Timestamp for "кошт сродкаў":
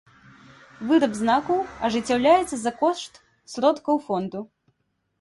2.83-4.05